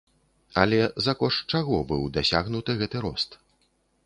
[0.61, 3.41] Але за кошт чаго быў дасягнуты гэты рост?